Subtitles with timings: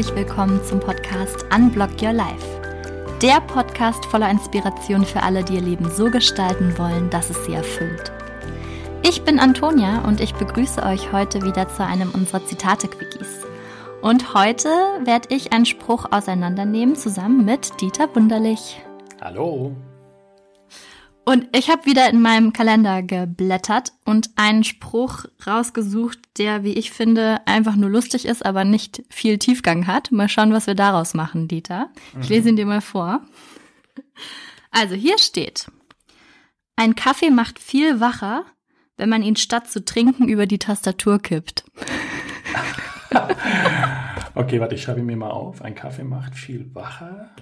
[0.00, 2.46] Herzlich willkommen zum Podcast Unblock Your Life.
[3.20, 7.52] Der Podcast voller Inspiration für alle, die ihr Leben so gestalten wollen, dass es sie
[7.52, 8.10] erfüllt.
[9.02, 13.46] Ich bin Antonia und ich begrüße euch heute wieder zu einem unserer Zitate-Quickies.
[14.00, 14.70] Und heute
[15.04, 18.80] werde ich einen Spruch auseinandernehmen zusammen mit Dieter Wunderlich.
[19.20, 19.76] Hallo.
[21.24, 26.90] Und ich habe wieder in meinem Kalender geblättert und einen Spruch rausgesucht, der, wie ich
[26.90, 30.10] finde, einfach nur lustig ist, aber nicht viel Tiefgang hat.
[30.12, 31.90] Mal schauen, was wir daraus machen, Dieter.
[32.20, 33.20] Ich lese ihn dir mal vor.
[34.70, 35.70] Also hier steht,
[36.76, 38.44] ein Kaffee macht viel wacher,
[38.96, 41.64] wenn man ihn statt zu trinken über die Tastatur kippt.
[44.34, 45.62] okay, warte, ich schreibe mir mal auf.
[45.62, 47.34] Ein Kaffee macht viel wacher.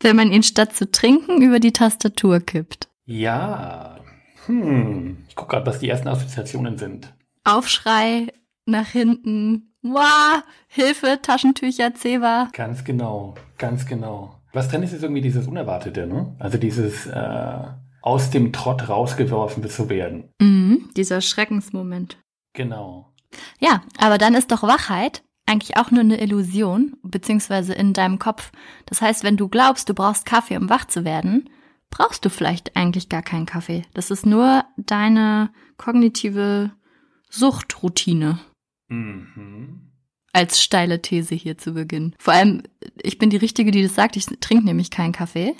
[0.00, 2.88] Wenn man ihn statt zu trinken über die Tastatur kippt.
[3.06, 3.98] Ja.
[4.46, 5.24] Hm.
[5.28, 7.14] Ich gucke gerade, was die ersten Assoziationen sind.
[7.44, 8.32] Aufschrei
[8.66, 9.74] nach hinten.
[9.82, 12.48] Wow, Hilfe, Taschentücher, Zewa.
[12.52, 14.40] Ganz genau, ganz genau.
[14.52, 16.34] Was drin ist, ist irgendwie dieses Unerwartete, ne?
[16.38, 17.58] Also dieses äh,
[18.00, 20.30] aus dem Trott rausgeworfen zu werden.
[20.40, 22.18] Mhm, dieser Schreckensmoment.
[22.54, 23.12] Genau.
[23.58, 28.52] Ja, aber dann ist doch Wachheit eigentlich auch nur eine Illusion, beziehungsweise in deinem Kopf.
[28.86, 31.50] Das heißt, wenn du glaubst, du brauchst Kaffee, um wach zu werden,
[31.94, 33.84] brauchst du vielleicht eigentlich gar keinen Kaffee.
[33.94, 36.72] Das ist nur deine kognitive
[37.30, 38.40] Suchtroutine.
[38.88, 39.92] Mhm.
[40.32, 42.16] Als steile These hier zu Beginn.
[42.18, 42.64] Vor allem,
[43.00, 45.54] ich bin die Richtige, die das sagt, ich trinke nämlich keinen Kaffee.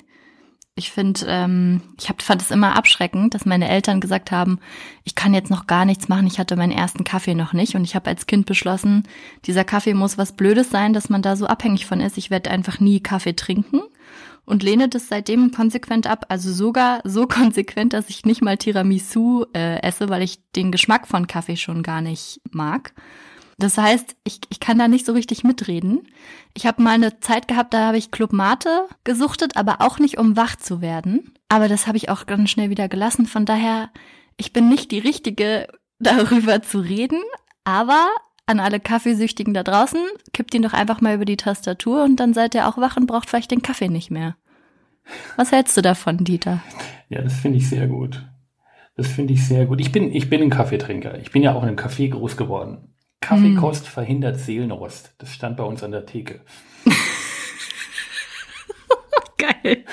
[0.77, 4.59] Ich finde, ähm, ich hab, fand es immer abschreckend, dass meine Eltern gesagt haben,
[5.05, 7.85] ich kann jetzt noch gar nichts machen, ich hatte meinen ersten Kaffee noch nicht und
[7.85, 9.07] ich habe als Kind beschlossen,
[9.45, 12.17] dieser Kaffee muss was Blödes sein, dass man da so abhängig von ist.
[12.17, 13.83] Ich werde einfach nie Kaffee trinken
[14.45, 16.25] und lehne das seitdem konsequent ab.
[16.29, 21.07] Also sogar so konsequent, dass ich nicht mal Tiramisu äh, esse, weil ich den Geschmack
[21.07, 22.93] von Kaffee schon gar nicht mag.
[23.57, 26.07] Das heißt, ich, ich kann da nicht so richtig mitreden.
[26.53, 30.17] Ich habe mal eine Zeit gehabt, da habe ich Club Mate gesuchtet, aber auch nicht,
[30.17, 31.33] um wach zu werden.
[31.47, 33.25] Aber das habe ich auch ganz schnell wieder gelassen.
[33.25, 33.91] Von daher,
[34.35, 35.67] ich bin nicht die Richtige,
[35.99, 37.21] darüber zu reden.
[37.63, 38.09] Aber
[38.45, 40.01] an alle Kaffeesüchtigen da draußen,
[40.33, 43.07] kippt ihn doch einfach mal über die Tastatur und dann seid ihr auch wach und
[43.07, 44.35] braucht vielleicht den Kaffee nicht mehr.
[45.35, 46.61] Was hältst du davon, Dieter?
[47.09, 48.25] Ja, das finde ich sehr gut.
[48.95, 49.81] Das finde ich sehr gut.
[49.81, 51.19] Ich bin, ich bin ein Kaffeetrinker.
[51.19, 52.93] Ich bin ja auch in einem Café groß geworden.
[53.21, 53.87] Kaffeekost mm.
[53.87, 55.13] verhindert Seelenrost.
[55.17, 56.41] Das stand bei uns an der Theke.
[59.37, 59.83] Geil.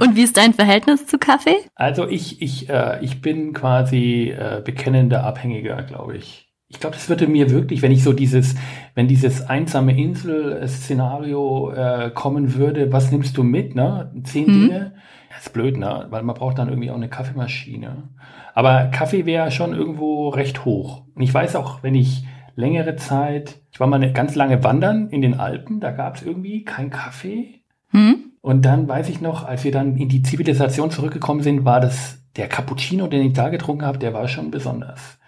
[0.00, 1.58] Und wie ist dein Verhältnis zu Kaffee?
[1.74, 6.49] Also ich, ich, äh, ich bin quasi äh, bekennender Abhängiger, glaube ich.
[6.72, 8.54] Ich glaube, das würde mir wirklich, wenn ich so dieses,
[8.94, 14.12] wenn dieses einsame Insel-Szenario äh, kommen würde, was nimmst du mit, ne?
[14.22, 14.52] Zehn mhm.
[14.52, 14.92] Dinge.
[15.30, 16.06] Das ist blöd, ne?
[16.10, 18.10] Weil man braucht dann irgendwie auch eine Kaffeemaschine.
[18.54, 21.02] Aber Kaffee wäre schon irgendwo recht hoch.
[21.14, 25.08] Und ich weiß auch, wenn ich längere Zeit, ich war mal eine, ganz lange wandern
[25.08, 27.62] in den Alpen, da gab es irgendwie kein Kaffee.
[27.90, 28.30] Mhm.
[28.42, 32.22] Und dann weiß ich noch, als wir dann in die Zivilisation zurückgekommen sind, war das
[32.36, 35.18] der Cappuccino, den ich da getrunken habe, der war schon besonders.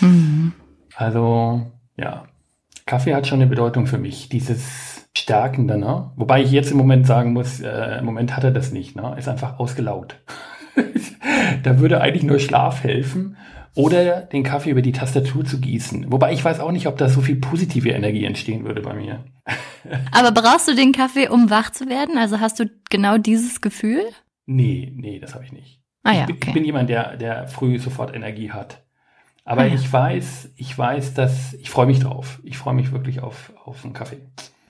[0.00, 0.52] Mhm.
[0.96, 2.24] Also, ja,
[2.86, 4.28] Kaffee hat schon eine Bedeutung für mich.
[4.28, 6.10] Dieses Stärkende, ne?
[6.16, 9.14] Wobei ich jetzt im Moment sagen muss, äh, im Moment hat er das nicht, ne?
[9.18, 10.20] Ist einfach ausgelaugt.
[11.62, 13.36] da würde eigentlich nur Schlaf helfen
[13.74, 16.10] oder den Kaffee über die Tastatur zu gießen.
[16.10, 19.24] Wobei ich weiß auch nicht, ob da so viel positive Energie entstehen würde bei mir.
[20.12, 22.16] Aber brauchst du den Kaffee, um wach zu werden?
[22.16, 24.02] Also hast du genau dieses Gefühl?
[24.46, 25.82] Nee, nee, das habe ich nicht.
[26.04, 26.48] Ah, ja, ich, bin, okay.
[26.48, 28.85] ich bin jemand, der, der früh sofort Energie hat.
[29.46, 29.74] Aber ah, ja.
[29.74, 32.40] ich weiß, ich weiß, dass ich freue mich drauf.
[32.42, 34.18] Ich freue mich wirklich auf, auf einen Kaffee.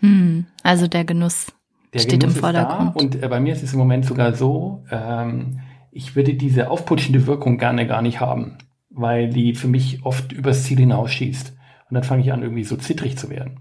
[0.00, 1.46] Hm, also der Genuss
[1.94, 2.96] der steht Genuss im Vordergrund.
[2.96, 5.60] und äh, bei mir ist es im Moment sogar so, ähm,
[5.90, 8.58] ich würde diese aufputschende Wirkung gerne gar nicht haben,
[8.90, 11.56] weil die für mich oft übers Ziel hinausschießt.
[11.88, 13.60] Und dann fange ich an, irgendwie so zittrig zu werden.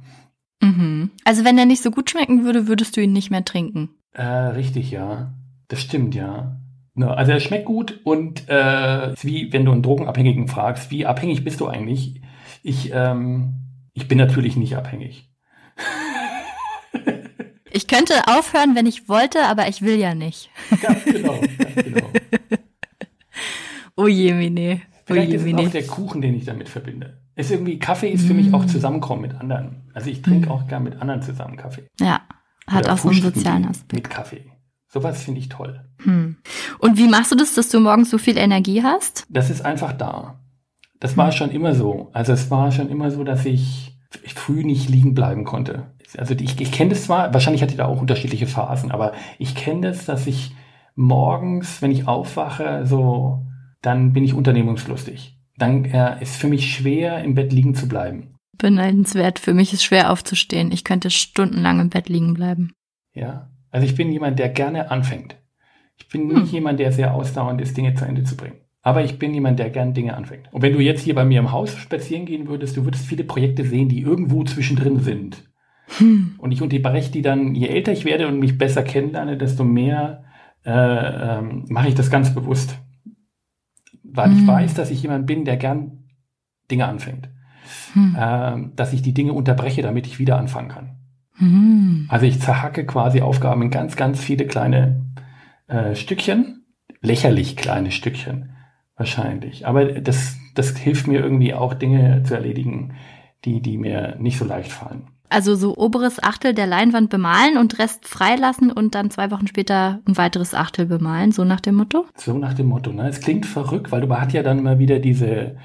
[0.61, 1.11] Mhm.
[1.23, 3.89] Also wenn der nicht so gut schmecken würde, würdest du ihn nicht mehr trinken.
[4.11, 5.33] Äh, richtig, ja.
[5.69, 6.59] Das stimmt, ja.
[6.97, 11.43] Ne, also er schmeckt gut und äh, wie wenn du einen Drogenabhängigen fragst, wie abhängig
[11.43, 12.21] bist du eigentlich?
[12.63, 13.55] Ich, ähm,
[13.93, 15.29] ich bin natürlich nicht abhängig.
[17.69, 20.49] Ich könnte aufhören, wenn ich wollte, aber ich will ja nicht.
[20.81, 22.07] Ganz genau, ganz genau.
[23.97, 24.79] oh je, Mine.
[24.81, 27.21] Oh Vielleicht ist es auch der Kuchen, den ich damit verbinde.
[27.35, 28.37] Ist irgendwie, Kaffee ist für mm.
[28.37, 28.69] mich auch mm.
[28.69, 29.91] Zusammenkommen mit anderen.
[29.93, 30.51] Also ich trinke mm.
[30.53, 31.83] auch gern mit anderen zusammen Kaffee.
[31.99, 32.21] Ja,
[32.65, 33.93] hat Oder auch so einen sozialen Aspekt.
[33.93, 34.45] Mit Kaffee.
[34.87, 35.83] Sowas finde ich toll.
[36.03, 36.37] Hm.
[36.79, 39.25] Und wie machst du das, dass du morgens so viel Energie hast?
[39.29, 40.39] Das ist einfach da.
[40.99, 42.09] Das war schon immer so.
[42.13, 45.91] Also es war schon immer so, dass ich früh nicht liegen bleiben konnte.
[46.17, 49.55] Also ich, ich kenne das zwar, wahrscheinlich hatte ich da auch unterschiedliche Phasen, aber ich
[49.55, 50.55] kenne das, dass ich
[50.95, 53.45] morgens, wenn ich aufwache, so,
[53.81, 55.37] dann bin ich unternehmungslustig.
[55.57, 58.35] Dann äh, ist für mich schwer, im Bett liegen zu bleiben.
[58.57, 59.39] Beneidenswert.
[59.39, 60.71] Für mich ist schwer aufzustehen.
[60.71, 62.71] Ich könnte stundenlang im Bett liegen bleiben.
[63.13, 65.35] Ja, also ich bin jemand, der gerne anfängt.
[65.97, 66.41] Ich bin hm.
[66.41, 68.57] nicht jemand, der sehr ausdauernd ist, Dinge zu Ende zu bringen.
[68.81, 70.47] Aber ich bin jemand, der gerne Dinge anfängt.
[70.51, 73.23] Und wenn du jetzt hier bei mir im Haus spazieren gehen würdest, du würdest viele
[73.23, 75.43] Projekte sehen, die irgendwo zwischendrin sind.
[75.97, 76.35] Hm.
[76.37, 80.23] Und ich unterbreche die dann, je älter ich werde und mich besser kennenlerne, desto mehr
[80.63, 82.77] äh, ähm, mache ich das ganz bewusst.
[84.03, 84.39] Weil hm.
[84.39, 86.05] ich weiß, dass ich jemand bin, der gern
[86.69, 87.29] Dinge anfängt.
[87.93, 88.15] Hm.
[88.17, 90.97] Äh, dass ich die Dinge unterbreche, damit ich wieder anfangen kann.
[91.37, 92.05] Hm.
[92.07, 95.05] Also ich zerhacke quasi Aufgaben in ganz, ganz viele kleine
[95.67, 96.65] äh, Stückchen.
[97.01, 98.51] Lächerlich kleine Stückchen.
[98.97, 99.67] Wahrscheinlich.
[99.67, 102.95] Aber das, das hilft mir irgendwie auch, Dinge zu erledigen,
[103.43, 105.07] die, die mir nicht so leicht fallen.
[105.29, 109.99] Also so oberes Achtel der Leinwand bemalen und Rest freilassen und dann zwei Wochen später
[110.07, 112.05] ein weiteres Achtel bemalen, so nach dem Motto?
[112.15, 113.09] So nach dem Motto, ne?
[113.09, 115.57] Es klingt verrückt, weil du hat ja dann mal wieder diese,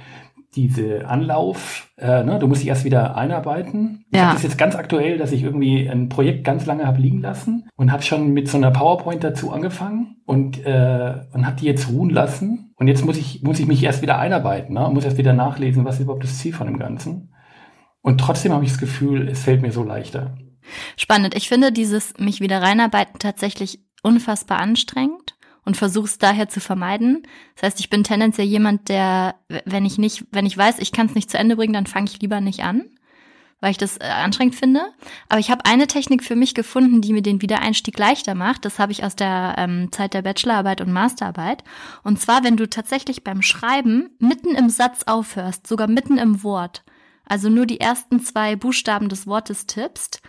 [0.56, 2.38] diese Anlauf, äh, ne?
[2.38, 4.04] du musst dich erst wieder einarbeiten.
[4.12, 4.18] Ja.
[4.18, 7.20] Ich habe das jetzt ganz aktuell, dass ich irgendwie ein Projekt ganz lange habe liegen
[7.20, 11.66] lassen und habe schon mit so einer PowerPoint dazu angefangen und, äh, und habe die
[11.66, 12.74] jetzt ruhen lassen.
[12.76, 14.88] Und jetzt muss ich, muss ich mich erst wieder einarbeiten, ne?
[14.92, 17.32] muss erst wieder nachlesen, was ist überhaupt das Ziel von dem Ganzen.
[18.02, 20.36] Und trotzdem habe ich das Gefühl, es fällt mir so leichter.
[20.96, 21.36] Spannend.
[21.36, 27.22] Ich finde dieses mich wieder reinarbeiten tatsächlich unfassbar anstrengend und versuche es daher zu vermeiden.
[27.54, 31.06] Das heißt, ich bin tendenziell jemand, der, wenn ich nicht, wenn ich weiß, ich kann
[31.06, 32.84] es nicht zu Ende bringen, dann fange ich lieber nicht an,
[33.60, 34.82] weil ich das äh, anstrengend finde.
[35.28, 38.64] Aber ich habe eine Technik für mich gefunden, die mir den Wiedereinstieg leichter macht.
[38.64, 41.62] Das habe ich aus der ähm, Zeit der Bachelorarbeit und Masterarbeit.
[42.02, 46.82] Und zwar, wenn du tatsächlich beim Schreiben mitten im Satz aufhörst, sogar mitten im Wort
[47.30, 50.20] also nur die ersten zwei Buchstaben des Wortes tippst,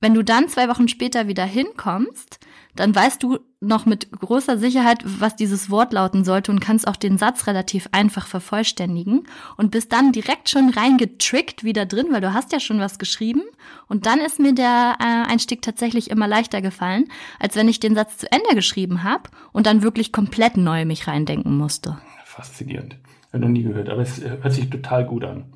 [0.00, 2.38] wenn du dann zwei Wochen später wieder hinkommst,
[2.76, 6.94] dann weißt du noch mit großer Sicherheit, was dieses Wort lauten sollte und kannst auch
[6.94, 12.32] den Satz relativ einfach vervollständigen und bist dann direkt schon reingetrickt wieder drin, weil du
[12.32, 13.42] hast ja schon was geschrieben.
[13.88, 17.06] Und dann ist mir der äh, Einstieg tatsächlich immer leichter gefallen,
[17.40, 21.08] als wenn ich den Satz zu Ende geschrieben habe und dann wirklich komplett neu mich
[21.08, 21.98] reindenken musste.
[22.24, 22.96] Faszinierend.
[23.32, 25.46] Habe noch nie gehört, aber es hört sich total gut an.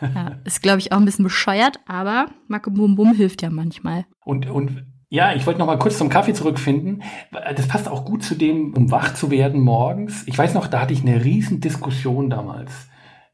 [0.00, 4.04] Ja, ist, glaube ich, auch ein bisschen bescheuert, aber Macke Bum Bum hilft ja manchmal.
[4.24, 7.02] Und, und ja, ich wollte noch mal kurz zum Kaffee zurückfinden.
[7.54, 10.26] Das passt auch gut zu dem, um wach zu werden morgens.
[10.26, 12.88] Ich weiß noch, da hatte ich eine riesen Diskussion damals.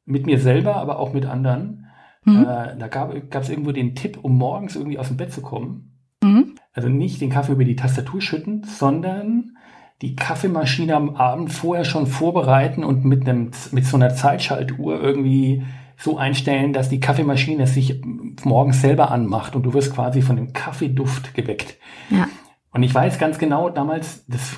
[0.05, 1.87] Mit mir selber, aber auch mit anderen.
[2.25, 2.43] Mhm.
[2.43, 5.93] Äh, da gab es irgendwo den Tipp, um morgens irgendwie aus dem Bett zu kommen.
[6.23, 6.57] Mhm.
[6.73, 9.57] Also nicht den Kaffee über die Tastatur schütten, sondern
[10.03, 15.65] die Kaffeemaschine am Abend vorher schon vorbereiten und mit einem mit so einer Zeitschaltuhr irgendwie
[15.99, 18.01] so einstellen, dass die Kaffeemaschine sich
[18.45, 21.77] morgens selber anmacht und du wirst quasi von dem Kaffeeduft geweckt.
[22.11, 22.29] Ja.
[22.73, 24.57] Und ich weiß ganz genau, damals, das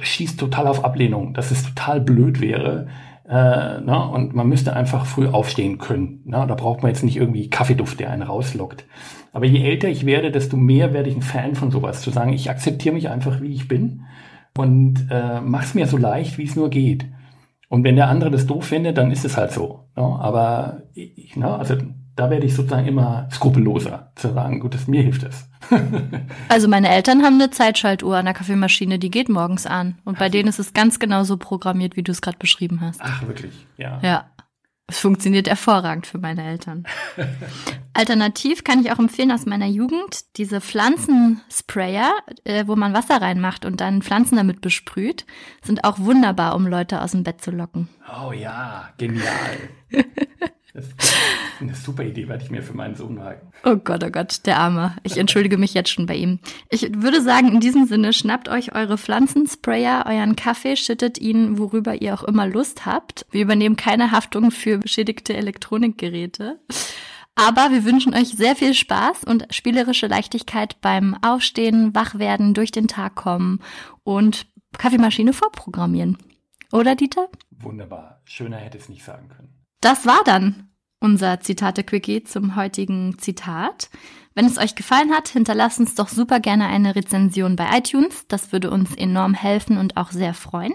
[0.00, 2.86] schießt total auf Ablehnung, dass es total blöd wäre.
[3.28, 4.08] Äh, ne?
[4.12, 6.20] Und man müsste einfach früh aufstehen können.
[6.24, 6.44] Ne?
[6.46, 8.84] Da braucht man jetzt nicht irgendwie Kaffeeduft, der einen rauslockt.
[9.32, 12.02] Aber je älter ich werde, desto mehr werde ich ein Fan von sowas.
[12.02, 14.02] Zu sagen, ich akzeptiere mich einfach, wie ich bin
[14.56, 17.06] und äh, mach's mir so leicht, wie es nur geht.
[17.68, 19.88] Und wenn der andere das doof findet, dann ist es halt so.
[19.96, 20.02] Ne?
[20.02, 21.76] Aber ich, ne, also
[22.14, 25.48] da werde ich sozusagen immer skrupelloser zu sagen, gut, das, mir hilft es.
[26.48, 29.98] also meine Eltern haben eine Zeitschaltuhr an der Kaffeemaschine, die geht morgens an.
[30.04, 33.00] Und bei denen ist es ganz genauso programmiert, wie du es gerade beschrieben hast.
[33.02, 33.52] Ach, wirklich?
[33.76, 33.98] Ja.
[34.02, 34.24] Ja.
[34.88, 36.84] Es funktioniert hervorragend für meine Eltern.
[37.92, 42.12] Alternativ kann ich auch empfehlen aus meiner Jugend diese Pflanzensprayer,
[42.44, 45.26] äh, wo man Wasser reinmacht und dann Pflanzen damit besprüht,
[45.62, 47.88] sind auch wunderbar, um Leute aus dem Bett zu locken.
[48.22, 49.70] Oh ja, genial.
[50.76, 51.16] Das ist
[51.58, 53.50] eine super Idee, werde ich mir für meinen Sohn merken.
[53.64, 54.94] Oh Gott, oh Gott, der Arme.
[55.04, 56.38] Ich entschuldige mich jetzt schon bei ihm.
[56.68, 62.02] Ich würde sagen, in diesem Sinne, schnappt euch eure Pflanzensprayer, euren Kaffee, schüttet ihn, worüber
[62.02, 63.24] ihr auch immer Lust habt.
[63.30, 66.60] Wir übernehmen keine Haftung für beschädigte Elektronikgeräte.
[67.36, 72.86] Aber wir wünschen euch sehr viel Spaß und spielerische Leichtigkeit beim Aufstehen, Wachwerden, durch den
[72.86, 73.60] Tag kommen
[74.04, 76.18] und Kaffeemaschine vorprogrammieren.
[76.70, 77.28] Oder, Dieter?
[77.50, 78.20] Wunderbar.
[78.24, 79.65] Schöner hätte es nicht sagen können.
[79.86, 83.88] Das war dann unser Zitate-Quickie zum heutigen Zitat.
[84.34, 88.26] Wenn es euch gefallen hat, hinterlasst uns doch super gerne eine Rezension bei iTunes.
[88.26, 90.74] Das würde uns enorm helfen und auch sehr freuen.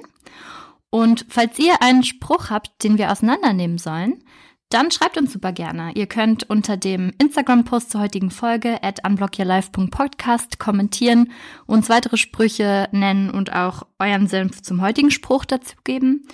[0.92, 4.24] Und falls ihr einen Spruch habt, den wir auseinandernehmen sollen,
[4.70, 5.92] dann schreibt uns super gerne.
[5.96, 11.34] Ihr könnt unter dem Instagram-Post zur heutigen Folge at unblockyourlife.podcast kommentieren,
[11.66, 16.26] uns weitere Sprüche nennen und auch euren Senf zum heutigen Spruch dazu geben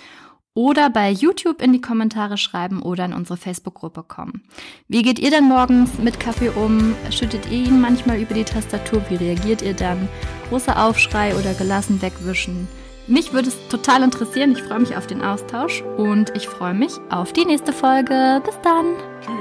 [0.58, 4.42] oder bei YouTube in die Kommentare schreiben oder in unsere Facebook-Gruppe kommen.
[4.88, 6.96] Wie geht ihr denn morgens mit Kaffee um?
[7.12, 9.00] Schüttet ihr ihn manchmal über die Tastatur?
[9.08, 10.08] Wie reagiert ihr dann?
[10.48, 12.66] Großer Aufschrei oder gelassen wegwischen?
[13.06, 14.50] Mich würde es total interessieren.
[14.50, 18.42] Ich freue mich auf den Austausch und ich freue mich auf die nächste Folge.
[18.44, 19.37] Bis dann.